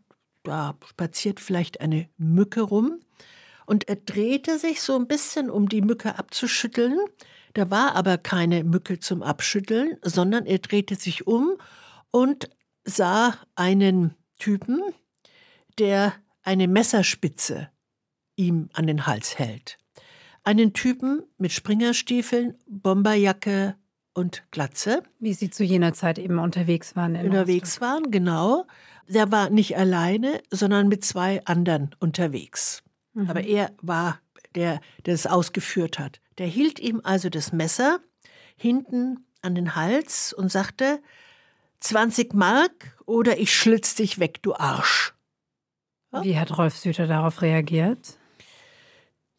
da 0.44 0.78
spaziert 0.88 1.40
vielleicht 1.40 1.80
eine 1.80 2.08
Mücke 2.16 2.62
rum. 2.62 3.00
Und 3.66 3.88
er 3.88 3.96
drehte 3.96 4.58
sich 4.58 4.80
so 4.80 4.96
ein 4.96 5.08
bisschen, 5.08 5.50
um 5.50 5.68
die 5.68 5.82
Mücke 5.82 6.18
abzuschütteln. 6.18 6.98
Da 7.54 7.70
war 7.70 7.94
aber 7.96 8.16
keine 8.16 8.64
Mücke 8.64 8.98
zum 8.98 9.22
Abschütteln, 9.22 9.98
sondern 10.02 10.46
er 10.46 10.58
drehte 10.58 10.94
sich 10.94 11.26
um 11.26 11.58
und 12.10 12.48
sah 12.84 13.36
einen 13.56 14.14
Typen, 14.38 14.80
der 15.78 16.14
eine 16.48 16.66
Messerspitze 16.66 17.68
ihm 18.34 18.70
an 18.72 18.86
den 18.86 19.06
Hals 19.06 19.38
hält. 19.38 19.76
Einen 20.44 20.72
Typen 20.72 21.22
mit 21.36 21.52
Springerstiefeln, 21.52 22.54
Bomberjacke 22.66 23.76
und 24.14 24.44
Glatze. 24.50 25.02
Wie 25.18 25.34
sie 25.34 25.50
zu 25.50 25.62
jener 25.62 25.92
Zeit 25.92 26.18
eben 26.18 26.38
unterwegs 26.38 26.96
waren. 26.96 27.16
unterwegs 27.16 27.82
waren, 27.82 28.10
genau. 28.10 28.64
Der 29.06 29.30
war 29.30 29.50
nicht 29.50 29.76
alleine, 29.76 30.40
sondern 30.50 30.88
mit 30.88 31.04
zwei 31.04 31.44
anderen 31.44 31.94
unterwegs. 31.98 32.82
Mhm. 33.12 33.28
Aber 33.28 33.42
er 33.42 33.70
war 33.82 34.18
der, 34.54 34.80
der 35.04 35.12
es 35.12 35.26
ausgeführt 35.26 35.98
hat. 35.98 36.18
Der 36.38 36.46
hielt 36.46 36.80
ihm 36.80 37.02
also 37.04 37.28
das 37.28 37.52
Messer 37.52 38.00
hinten 38.56 39.26
an 39.42 39.54
den 39.54 39.76
Hals 39.76 40.32
und 40.32 40.50
sagte, 40.50 41.02
20 41.80 42.32
Mark 42.32 42.96
oder 43.04 43.38
ich 43.38 43.54
schlitz 43.54 43.96
dich 43.96 44.18
weg, 44.18 44.42
du 44.42 44.54
Arsch. 44.54 45.12
Wie 46.22 46.38
hat 46.38 46.56
Rolf 46.56 46.76
Süter 46.76 47.06
darauf 47.06 47.42
reagiert? 47.42 48.18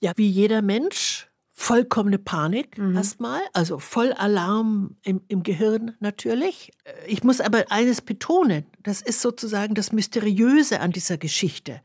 Ja, 0.01 0.13
wie 0.15 0.29
jeder 0.29 0.61
Mensch 0.61 1.29
vollkommene 1.59 2.19
Panik 2.19 2.77
mhm. 2.77 2.95
erstmal, 2.95 3.41
also 3.51 3.79
voll 3.79 4.13
Alarm 4.13 4.95
im, 5.03 5.21
im 5.27 5.43
Gehirn 5.43 5.95
natürlich. 5.99 6.71
Ich 7.05 7.23
muss 7.25 7.41
aber 7.41 7.69
eines 7.69 8.01
betonen, 8.01 8.65
das 8.81 9.01
ist 9.01 9.19
sozusagen 9.19 9.75
das 9.75 9.91
Mysteriöse 9.91 10.79
an 10.79 10.91
dieser 10.93 11.17
Geschichte. 11.17 11.81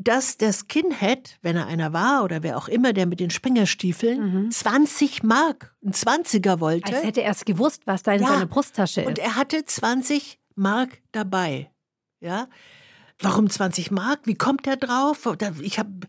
Dass 0.00 0.36
der 0.36 0.52
Skinhead, 0.52 1.36
wenn 1.42 1.56
er 1.56 1.66
einer 1.66 1.92
war 1.92 2.22
oder 2.22 2.44
wer 2.44 2.56
auch 2.56 2.68
immer, 2.68 2.92
der 2.92 3.06
mit 3.06 3.18
den 3.18 3.30
Springerstiefeln, 3.30 4.44
mhm. 4.44 4.50
20 4.52 5.24
Mark, 5.24 5.74
ein 5.84 5.92
20er 5.92 6.60
wollte. 6.60 6.94
Als 6.94 7.02
hätte 7.02 7.22
er 7.22 7.32
es 7.32 7.44
gewusst, 7.44 7.82
was 7.86 8.04
da 8.04 8.12
in 8.12 8.22
ja, 8.22 8.28
seiner 8.28 8.46
Brusttasche 8.46 9.00
ist. 9.00 9.08
Und 9.08 9.18
er 9.18 9.34
hatte 9.34 9.64
20 9.64 10.38
Mark 10.54 11.02
dabei. 11.10 11.72
Ja. 12.20 12.46
Warum 13.20 13.50
20 13.50 13.90
Mark? 13.90 14.20
Wie 14.24 14.36
kommt 14.36 14.66
er 14.66 14.76
drauf? 14.76 15.28
Ich 15.60 15.78
habe 15.78 16.06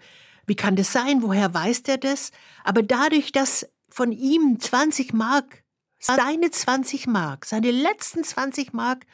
wie 0.49 0.55
kann 0.55 0.75
das 0.75 0.91
sein? 0.91 1.21
Woher 1.21 1.53
weiß 1.53 1.83
der 1.83 1.99
das? 1.99 2.31
Aber 2.63 2.81
dadurch, 2.81 3.31
dass 3.31 3.69
von 3.87 4.11
ihm 4.11 4.59
20 4.59 5.13
Mark, 5.13 5.63
seine 5.99 6.49
20 6.49 7.05
Mark, 7.05 7.45
seine 7.45 7.69
letzten 7.69 8.23
20 8.23 8.73
Mark 8.73 9.05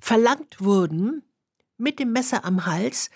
verlangt 0.00 0.60
wurden, 0.60 1.24
mit 1.78 1.98
dem 1.98 2.12
Messer 2.12 2.44
am 2.44 2.64
Hals, 2.64 3.10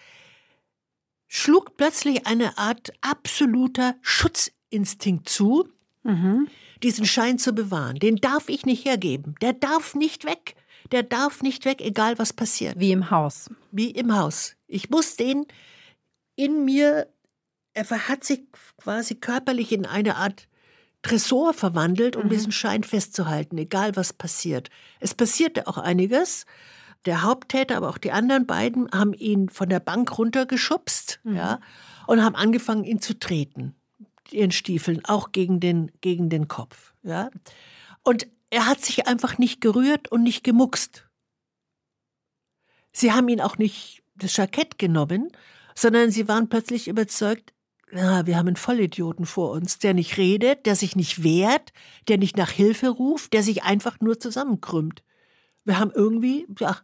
schlug 1.29 1.77
plötzlich 1.77 2.27
eine 2.27 2.59
Art 2.59 2.91
absoluter 3.01 3.95
Schutzinstinkt 4.03 5.29
zu, 5.29 5.69
mhm. 6.03 6.49
diesen 6.83 7.07
Schein 7.07 7.39
zu 7.39 7.53
bewahren. 7.53 8.01
Den 8.01 8.17
darf 8.17 8.49
ich 8.49 8.67
nicht 8.67 8.85
hergeben. 8.85 9.37
Der 9.41 9.53
darf 9.53 9.95
nicht 9.95 10.25
weg. 10.25 10.57
Der 10.93 11.03
darf 11.03 11.43
nicht 11.43 11.65
weg, 11.65 11.81
egal 11.81 12.19
was 12.19 12.33
passiert. 12.33 12.79
Wie 12.79 12.93
im 12.93 13.11
Haus. 13.11 13.51
Wie 13.71 13.91
im 13.91 14.17
Haus. 14.17 14.57
Ich 14.67 14.91
muss 14.91 15.17
den 15.17 15.47
in 16.37 16.65
mir 16.65 17.09
er 17.79 18.09
hat 18.09 18.25
sich 18.25 18.41
quasi 18.77 19.15
körperlich 19.15 19.73
in 19.73 19.87
eine 19.87 20.17
Art 20.17 20.49
Tresor 21.03 21.55
verwandelt, 21.55 22.17
um 22.17 22.25
mhm. 22.25 22.31
diesen 22.31 22.53
Schein 22.53 22.83
festzuhalten, 22.83 23.57
egal 23.57 23.95
was 23.95 24.13
passiert. 24.13 24.69
Es 24.99 25.15
passierte 25.15 25.69
auch 25.69 25.79
einiges. 25.79 26.45
Der 27.05 27.23
Haupttäter, 27.23 27.77
aber 27.77 27.89
auch 27.89 27.99
die 27.99 28.11
anderen 28.11 28.47
beiden 28.47 28.91
haben 28.91 29.15
ihn 29.15 29.49
von 29.49 29.69
der 29.69 29.79
Bank 29.79 30.19
runtergeschubst, 30.19 31.21
mhm. 31.23 31.37
ja, 31.37 31.61
und 32.09 32.25
haben 32.25 32.35
angefangen, 32.35 32.83
ihn 32.83 33.01
zu 33.01 33.17
treten, 33.17 33.77
ihren 34.33 34.51
Stiefeln, 34.51 35.05
auch 35.05 35.31
gegen 35.31 35.61
den, 35.61 35.93
gegen 36.01 36.29
den 36.29 36.49
Kopf, 36.49 36.95
ja. 37.05 37.31
Und 38.03 38.27
er 38.51 38.67
hat 38.67 38.85
sich 38.85 39.07
einfach 39.07 39.39
nicht 39.39 39.61
gerührt 39.61 40.11
und 40.11 40.23
nicht 40.23 40.45
gemuckst. 40.45 41.07
Sie 42.93 43.13
haben 43.13 43.29
ihn 43.29 43.41
auch 43.41 43.59
nicht 43.59 44.03
das 44.17 44.37
Jackett 44.37 44.79
genommen, 44.79 45.31
sondern 45.75 46.11
sie 46.11 46.29
waren 46.29 46.49
plötzlich 46.49 46.89
überzeugt, 46.89 47.53
ja, 47.93 48.27
wir 48.27 48.37
haben 48.37 48.49
einen 48.49 48.57
Vollidioten 48.57 49.25
vor 49.25 49.51
uns, 49.53 49.79
der 49.79 49.95
nicht 49.95 50.19
redet, 50.19 50.67
der 50.67 50.77
sich 50.77 50.97
nicht 50.97 51.23
wehrt, 51.23 51.73
der 52.09 52.19
nicht 52.19 52.37
nach 52.37 52.51
Hilfe 52.51 52.89
ruft, 52.89 53.33
der 53.33 53.43
sich 53.43 53.63
einfach 53.63 54.01
nur 54.01 54.21
zusammenkrümmt. 54.21 55.03
Wir 55.65 55.79
haben 55.79 55.93
irgendwie, 55.95 56.47
ja, 56.59 56.77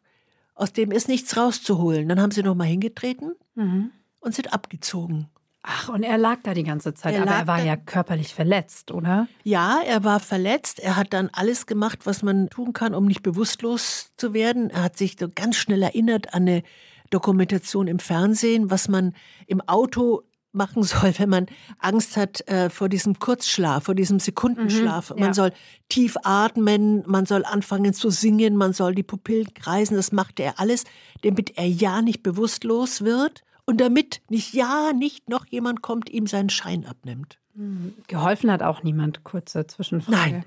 aus 0.54 0.72
dem 0.72 0.92
ist 0.92 1.08
nichts 1.08 1.36
rauszuholen. 1.36 2.08
Dann 2.08 2.20
haben 2.20 2.30
sie 2.30 2.42
noch 2.42 2.54
mal 2.54 2.64
hingetreten 2.64 3.34
mhm. 3.54 3.90
und 4.20 4.34
sind 4.34 4.52
abgezogen. 4.52 5.28
Ach, 5.66 5.88
und 5.88 6.02
er 6.02 6.18
lag 6.18 6.40
da 6.42 6.52
die 6.52 6.62
ganze 6.62 6.92
Zeit, 6.92 7.14
er 7.14 7.22
aber 7.22 7.32
er 7.32 7.46
war 7.46 7.62
ja 7.62 7.76
körperlich 7.76 8.34
verletzt, 8.34 8.90
oder? 8.90 9.28
Ja, 9.44 9.80
er 9.80 10.04
war 10.04 10.20
verletzt. 10.20 10.78
Er 10.78 10.96
hat 10.96 11.14
dann 11.14 11.30
alles 11.32 11.64
gemacht, 11.64 12.00
was 12.04 12.22
man 12.22 12.50
tun 12.50 12.74
kann, 12.74 12.94
um 12.94 13.06
nicht 13.06 13.22
bewusstlos 13.22 14.10
zu 14.18 14.34
werden. 14.34 14.68
Er 14.68 14.82
hat 14.82 14.98
sich 14.98 15.16
so 15.18 15.26
ganz 15.34 15.56
schnell 15.56 15.82
erinnert 15.82 16.34
an 16.34 16.42
eine 16.42 16.62
Dokumentation 17.08 17.86
im 17.86 17.98
Fernsehen, 17.98 18.70
was 18.70 18.88
man 18.88 19.14
im 19.46 19.62
Auto 19.62 20.24
machen 20.52 20.82
soll, 20.82 21.14
wenn 21.16 21.30
man 21.30 21.46
Angst 21.78 22.18
hat 22.18 22.46
äh, 22.46 22.68
vor 22.68 22.90
diesem 22.90 23.18
Kurzschlaf, 23.18 23.84
vor 23.84 23.94
diesem 23.94 24.20
Sekundenschlaf. 24.20 25.12
Mhm, 25.12 25.16
ja. 25.16 25.24
Man 25.24 25.32
soll 25.32 25.52
tief 25.88 26.18
atmen, 26.24 27.04
man 27.06 27.24
soll 27.24 27.42
anfangen 27.42 27.94
zu 27.94 28.10
singen, 28.10 28.56
man 28.56 28.74
soll 28.74 28.94
die 28.94 29.02
Pupillen 29.02 29.54
kreisen. 29.54 29.96
Das 29.96 30.12
machte 30.12 30.42
er 30.42 30.60
alles, 30.60 30.84
damit 31.22 31.56
er 31.56 31.66
ja 31.66 32.02
nicht 32.02 32.22
bewusstlos 32.22 33.02
wird 33.02 33.44
und 33.66 33.80
damit 33.80 34.22
nicht 34.28 34.54
ja 34.54 34.92
nicht 34.92 35.28
noch 35.28 35.46
jemand 35.46 35.82
kommt, 35.82 36.10
ihm 36.10 36.26
seinen 36.26 36.50
Schein 36.50 36.86
abnimmt. 36.86 37.38
Mhm. 37.54 37.94
Geholfen 38.08 38.50
hat 38.50 38.62
auch 38.62 38.82
niemand, 38.82 39.24
kurze 39.24 39.66
Zwischenfrage. 39.66 40.16
Nein, 40.16 40.44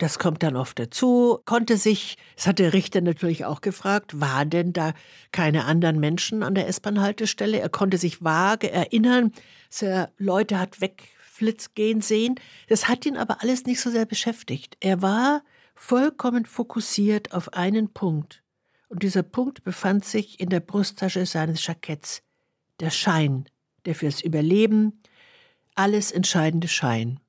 das 0.00 0.18
kommt 0.18 0.42
dann 0.42 0.56
oft 0.56 0.78
dazu. 0.78 1.40
Konnte 1.44 1.76
sich, 1.76 2.16
das 2.34 2.46
hat 2.46 2.58
der 2.58 2.72
Richter 2.72 3.02
natürlich 3.02 3.44
auch 3.44 3.60
gefragt, 3.60 4.18
waren 4.18 4.48
denn 4.48 4.72
da 4.72 4.94
keine 5.30 5.66
anderen 5.66 6.00
Menschen 6.00 6.42
an 6.42 6.54
der 6.54 6.68
S-Bahn-Haltestelle? 6.68 7.60
Er 7.60 7.68
konnte 7.68 7.98
sich 7.98 8.24
vage 8.24 8.70
erinnern, 8.70 9.32
dass 9.68 9.82
er 9.82 10.12
Leute 10.16 10.58
hat 10.58 10.80
wegflitz 10.80 11.74
gehen 11.74 12.00
sehen. 12.00 12.36
Das 12.68 12.88
hat 12.88 13.04
ihn 13.04 13.18
aber 13.18 13.42
alles 13.42 13.64
nicht 13.64 13.80
so 13.80 13.90
sehr 13.90 14.06
beschäftigt. 14.06 14.78
Er 14.80 15.02
war 15.02 15.42
vollkommen 15.74 16.46
fokussiert 16.46 17.32
auf 17.34 17.52
einen 17.52 17.92
Punkt. 17.92 18.42
Und 18.88 19.02
dieser 19.02 19.22
Punkt 19.22 19.64
befand 19.64 20.06
sich 20.06 20.40
in 20.40 20.48
der 20.48 20.60
Brusttasche 20.60 21.26
seines 21.26 21.66
Jacketts. 21.66 22.22
Der 22.80 22.90
Schein, 22.90 23.44
der 23.84 23.94
fürs 23.94 24.20
Überleben 24.20 25.02
alles 25.74 26.10
entscheidende 26.12 26.68
Schein. 26.68 27.20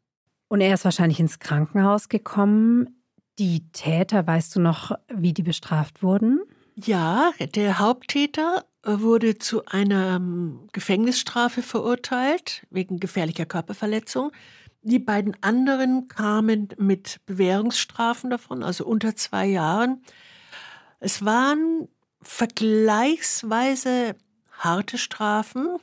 Und 0.48 0.62
er 0.62 0.74
ist 0.74 0.86
wahrscheinlich 0.86 1.20
ins 1.20 1.40
Krankenhaus 1.40 2.10
gekommen. 2.10 3.04
Die 3.40 3.72
Täter, 3.72 4.28
weißt 4.28 4.56
du 4.56 4.60
noch, 4.60 4.92
wie 5.08 5.34
die 5.34 5.44
bestraft 5.44 6.04
wurden? 6.04 6.42
Ja, 6.76 7.32
der 7.56 7.80
Haupttäter 7.80 8.66
wurde 8.84 9.38
zu 9.38 9.66
einer 9.66 10.18
ähm, 10.18 10.68
Gefängnisstrafe 10.74 11.62
verurteilt 11.62 12.66
wegen 12.70 13.00
gefährlicher 13.00 13.46
Körperverletzung. 13.46 14.32
Die 14.82 15.00
beiden 15.00 15.38
anderen 15.42 16.08
kamen 16.08 16.70
mit 16.78 17.22
Bewährungsstrafen 17.26 18.32
davon, 18.32 18.64
also 18.64 18.86
unter 18.86 19.16
zwei 19.16 19.46
Jahren. 19.46 20.02
Es 21.00 21.24
waren 21.24 21.88
vergleichsweise 22.22 24.16
harte 24.64 24.98
Strafen, 24.98 25.78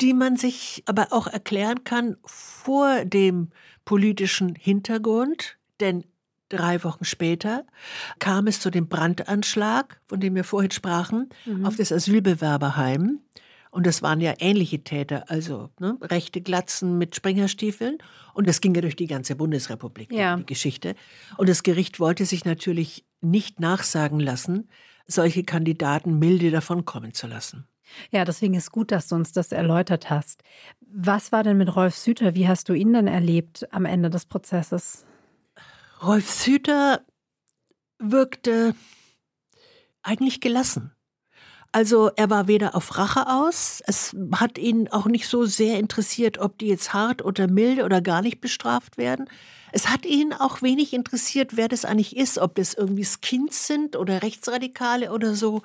die 0.00 0.14
man 0.14 0.36
sich 0.36 0.82
aber 0.86 1.08
auch 1.12 1.26
erklären 1.26 1.84
kann 1.84 2.16
vor 2.24 3.04
dem 3.04 3.50
politischen 3.84 4.54
Hintergrund, 4.54 5.58
denn 5.80 6.04
drei 6.48 6.82
Wochen 6.84 7.04
später 7.04 7.64
kam 8.18 8.46
es 8.46 8.60
zu 8.60 8.70
dem 8.70 8.88
Brandanschlag, 8.88 10.00
von 10.06 10.20
dem 10.20 10.34
wir 10.34 10.44
vorhin 10.44 10.70
sprachen, 10.70 11.28
mhm. 11.46 11.64
auf 11.64 11.76
das 11.76 11.92
Asylbewerberheim. 11.92 13.20
Und 13.70 13.86
das 13.86 14.02
waren 14.02 14.20
ja 14.20 14.34
ähnliche 14.40 14.82
Täter, 14.82 15.30
also 15.30 15.70
ne, 15.78 15.96
rechte 16.02 16.40
Glatzen 16.40 16.98
mit 16.98 17.14
Springerstiefeln. 17.14 17.98
Und 18.34 18.48
das 18.48 18.60
ging 18.60 18.74
ja 18.74 18.80
durch 18.80 18.96
die 18.96 19.06
ganze 19.06 19.36
Bundesrepublik, 19.36 20.12
ja. 20.12 20.36
die 20.36 20.46
Geschichte. 20.46 20.96
Und 21.36 21.48
das 21.48 21.62
Gericht 21.62 22.00
wollte 22.00 22.26
sich 22.26 22.44
natürlich 22.44 23.04
nicht 23.20 23.60
nachsagen 23.60 24.18
lassen, 24.18 24.68
solche 25.12 25.44
Kandidaten 25.44 26.18
milde 26.18 26.50
davonkommen 26.50 27.14
zu 27.14 27.26
lassen. 27.26 27.66
Ja, 28.10 28.24
deswegen 28.24 28.54
ist 28.54 28.70
gut, 28.70 28.92
dass 28.92 29.08
du 29.08 29.16
uns 29.16 29.32
das 29.32 29.52
erläutert 29.52 30.10
hast. 30.10 30.42
Was 30.80 31.32
war 31.32 31.42
denn 31.42 31.56
mit 31.56 31.74
Rolf 31.74 31.96
Süter? 31.96 32.34
Wie 32.34 32.48
hast 32.48 32.68
du 32.68 32.72
ihn 32.72 32.92
denn 32.92 33.08
erlebt 33.08 33.66
am 33.72 33.84
Ende 33.84 34.10
des 34.10 34.26
Prozesses? 34.26 35.04
Rolf 36.02 36.30
Süter 36.30 37.00
wirkte 37.98 38.74
eigentlich 40.02 40.40
gelassen. 40.40 40.92
Also 41.72 42.10
er 42.16 42.30
war 42.30 42.48
weder 42.48 42.74
auf 42.74 42.98
Rache 42.98 43.28
aus, 43.28 43.80
es 43.86 44.16
hat 44.34 44.58
ihn 44.58 44.88
auch 44.88 45.06
nicht 45.06 45.28
so 45.28 45.44
sehr 45.44 45.78
interessiert, 45.78 46.38
ob 46.38 46.58
die 46.58 46.66
jetzt 46.66 46.92
hart 46.92 47.24
oder 47.24 47.46
milde 47.46 47.84
oder 47.84 48.00
gar 48.00 48.22
nicht 48.22 48.40
bestraft 48.40 48.98
werden. 48.98 49.28
Es 49.72 49.88
hat 49.88 50.04
ihn 50.06 50.32
auch 50.32 50.62
wenig 50.62 50.92
interessiert, 50.92 51.56
wer 51.56 51.68
das 51.68 51.84
eigentlich 51.84 52.16
ist, 52.16 52.38
ob 52.38 52.54
das 52.54 52.74
irgendwie 52.74 53.04
Skins 53.04 53.66
sind 53.66 53.96
oder 53.96 54.22
Rechtsradikale 54.22 55.12
oder 55.12 55.34
so. 55.34 55.62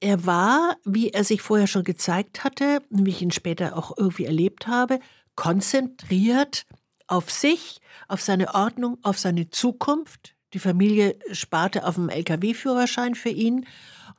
Er 0.00 0.24
war, 0.24 0.76
wie 0.84 1.10
er 1.10 1.24
sich 1.24 1.42
vorher 1.42 1.66
schon 1.66 1.84
gezeigt 1.84 2.42
hatte, 2.44 2.82
wie 2.88 3.10
ich 3.10 3.22
ihn 3.22 3.30
später 3.30 3.76
auch 3.76 3.96
irgendwie 3.96 4.24
erlebt 4.24 4.66
habe, 4.66 4.98
konzentriert 5.36 6.66
auf 7.06 7.30
sich, 7.30 7.80
auf 8.08 8.22
seine 8.22 8.54
Ordnung, 8.54 8.98
auf 9.02 9.18
seine 9.18 9.50
Zukunft. 9.50 10.34
Die 10.54 10.58
Familie 10.58 11.18
sparte 11.32 11.86
auf 11.86 11.96
dem 11.96 12.08
Lkw-Führerschein 12.08 13.14
für 13.14 13.28
ihn. 13.28 13.66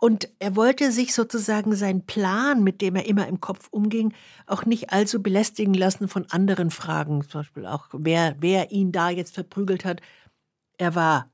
Und 0.03 0.29
er 0.39 0.55
wollte 0.55 0.91
sich 0.91 1.13
sozusagen 1.13 1.75
seinen 1.75 2.07
Plan, 2.07 2.63
mit 2.63 2.81
dem 2.81 2.95
er 2.95 3.05
immer 3.05 3.27
im 3.27 3.39
Kopf 3.39 3.67
umging, 3.69 4.15
auch 4.47 4.65
nicht 4.65 4.91
allzu 4.91 5.21
belästigen 5.21 5.75
lassen 5.75 6.07
von 6.07 6.25
anderen 6.31 6.71
Fragen. 6.71 7.21
Zum 7.21 7.41
Beispiel 7.41 7.67
auch, 7.67 7.89
wer, 7.93 8.35
wer 8.39 8.71
ihn 8.71 8.91
da 8.91 9.11
jetzt 9.11 9.35
verprügelt 9.35 9.85
hat. 9.85 10.01
Er 10.79 10.95
war 10.95 11.31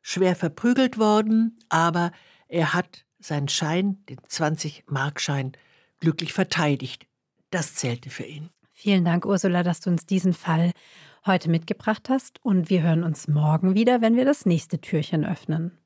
schwer 0.00 0.34
verprügelt 0.34 0.98
worden, 0.98 1.60
aber 1.68 2.10
er 2.48 2.74
hat 2.74 3.04
seinen 3.20 3.46
Schein, 3.46 4.04
den 4.08 4.18
20-Markschein, 4.18 5.52
glücklich 6.00 6.32
verteidigt. 6.32 7.06
Das 7.52 7.76
zählte 7.76 8.10
für 8.10 8.24
ihn. 8.24 8.50
Vielen 8.72 9.04
Dank, 9.04 9.24
Ursula, 9.24 9.62
dass 9.62 9.78
du 9.78 9.90
uns 9.90 10.06
diesen 10.06 10.32
Fall 10.32 10.72
heute 11.24 11.48
mitgebracht 11.48 12.08
hast. 12.08 12.44
Und 12.44 12.68
wir 12.68 12.82
hören 12.82 13.04
uns 13.04 13.28
morgen 13.28 13.76
wieder, 13.76 14.00
wenn 14.00 14.16
wir 14.16 14.24
das 14.24 14.44
nächste 14.44 14.80
Türchen 14.80 15.24
öffnen. 15.24 15.78